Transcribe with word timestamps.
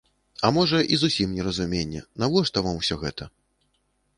А 0.47 0.49
можа, 0.55 0.77
і 0.95 0.97
зусім 1.01 1.35
неразуменне, 1.39 2.01
навошта 2.25 2.57
вам 2.69 2.75
усё 2.81 2.95
гэта? 3.03 3.23